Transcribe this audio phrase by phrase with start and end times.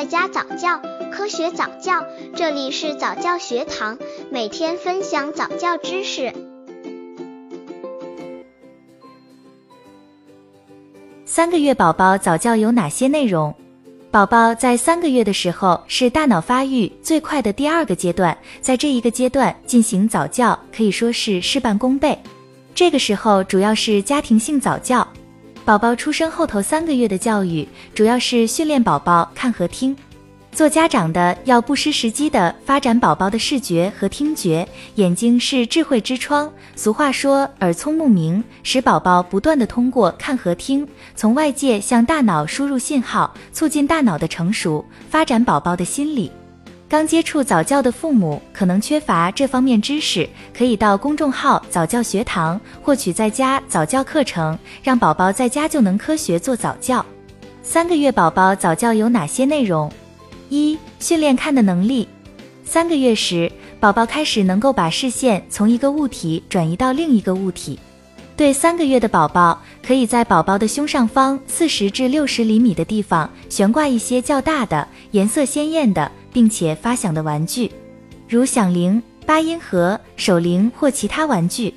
[0.00, 0.80] 在家早教，
[1.12, 2.02] 科学早教，
[2.34, 3.98] 这里是早教学堂，
[4.30, 6.32] 每天分享早教知识。
[11.26, 13.54] 三个月宝宝早教有哪些内容？
[14.10, 22.18] 宝宝在三个月的时候是大脑发育最快的第二个阶段，在这一个阶段进行早教可以说是事半功倍。
[22.74, 25.06] 这个时候主要是家庭性早教。
[25.64, 29.96] 宝宝出生后头三个月的教育，主要是训练宝宝看和听。
[30.52, 34.66] 做家长的要不失时机的发展宝宝的视觉和听觉，
[34.96, 36.52] 眼睛是智慧之窗。
[36.74, 46.32] 俗话说耳聪目明，使宝宝不断的通过看和听，从外界向大脑输入信号，促进大脑的成熟，发展宝宝的心理。
[46.90, 57.06] 刚接触早教的父母可能缺乏这方面知识，可以到公众号早教学堂获取在家早教课程，让宝宝在家就能科学做早教。
[57.62, 59.88] 三个月宝宝早教有哪些内容？
[60.48, 62.08] 一、训练看的能力。
[62.64, 67.78] 三个月时，宝宝开始能够把视线从一个物体转移到另一个物体。
[68.36, 76.10] 对三个月的宝宝，可以在宝宝的胸上方四十至六十厘米的地方悬挂一些较大的、颜色鲜艳的。
[76.32, 77.70] 并且发响的玩具，
[78.28, 81.72] 如响铃、八音盒、手铃或其他玩具。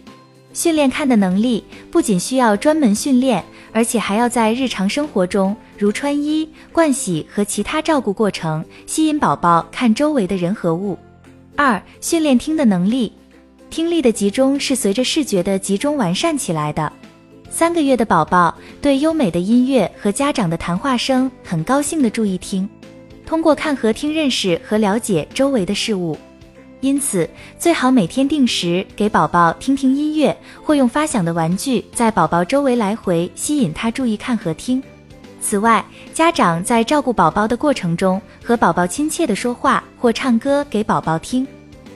[0.53, 10.97] 训练看的能力不仅需要专门训练，而且还要在日常生活中，如穿衣、盥洗和其他照顾过程，吸引宝宝看周围的人和物。
[11.55, 13.11] 二、训练听的能力。
[13.71, 16.93] 听力的集中是随着视觉的集中完善起来的。
[17.49, 22.69] 三个月的宝宝对优美的音乐和家长的谈话声很高兴的注意听。
[23.25, 26.17] 通过看和听认识和了解周围的事物，
[26.81, 34.83] 因此最好每天定时给宝宝听听音乐，或用发响的玩具在宝宝周围来回，吸引他注意看和听。
[35.41, 41.45] 此外，家长在照顾宝宝的过程中，和宝宝亲切的说话或唱歌给宝宝听。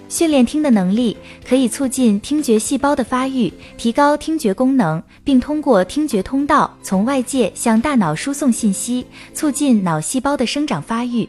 [0.09, 1.15] 训练听的能力
[1.47, 11.27] 可以促进听觉细胞的发育，提高听觉功能，并通过听觉通道从外界向大脑输送信息，促进脑细胞的生长发育。